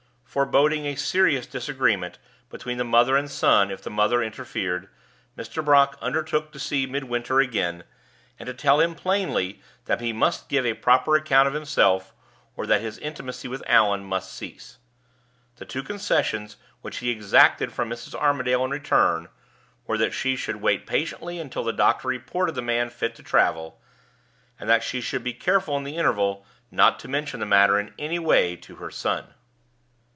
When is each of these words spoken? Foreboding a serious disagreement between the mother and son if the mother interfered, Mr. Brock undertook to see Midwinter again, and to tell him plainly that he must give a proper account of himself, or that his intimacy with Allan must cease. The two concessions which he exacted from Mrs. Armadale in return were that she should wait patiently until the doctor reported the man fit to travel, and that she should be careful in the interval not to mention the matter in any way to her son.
Foreboding 0.33 0.85
a 0.85 0.95
serious 0.95 1.45
disagreement 1.45 2.17
between 2.49 2.77
the 2.77 2.85
mother 2.85 3.17
and 3.17 3.29
son 3.29 3.69
if 3.69 3.81
the 3.83 3.89
mother 3.89 4.23
interfered, 4.23 4.87
Mr. 5.37 5.61
Brock 5.65 5.97
undertook 6.01 6.53
to 6.53 6.57
see 6.59 6.85
Midwinter 6.85 7.41
again, 7.41 7.83
and 8.39 8.47
to 8.47 8.53
tell 8.53 8.79
him 8.79 8.95
plainly 8.95 9.59
that 9.87 9.99
he 9.99 10.13
must 10.13 10.47
give 10.47 10.65
a 10.65 10.73
proper 10.73 11.17
account 11.17 11.49
of 11.49 11.53
himself, 11.53 12.13
or 12.55 12.65
that 12.65 12.79
his 12.79 12.97
intimacy 12.99 13.49
with 13.49 13.61
Allan 13.67 14.05
must 14.05 14.31
cease. 14.33 14.77
The 15.57 15.65
two 15.65 15.83
concessions 15.83 16.55
which 16.81 16.99
he 16.99 17.09
exacted 17.09 17.73
from 17.73 17.89
Mrs. 17.89 18.15
Armadale 18.15 18.63
in 18.63 18.71
return 18.71 19.27
were 19.85 19.97
that 19.97 20.13
she 20.13 20.37
should 20.37 20.61
wait 20.61 20.87
patiently 20.87 21.39
until 21.39 21.65
the 21.65 21.73
doctor 21.73 22.07
reported 22.07 22.55
the 22.55 22.61
man 22.61 22.89
fit 22.89 23.15
to 23.15 23.21
travel, 23.23 23.81
and 24.57 24.69
that 24.69 24.81
she 24.81 25.01
should 25.01 25.25
be 25.25 25.33
careful 25.33 25.75
in 25.75 25.83
the 25.83 25.97
interval 25.97 26.45
not 26.71 26.99
to 26.99 27.09
mention 27.09 27.41
the 27.41 27.45
matter 27.45 27.77
in 27.77 27.93
any 27.99 28.17
way 28.17 28.55
to 28.55 28.75
her 28.77 28.89
son. 28.91 29.33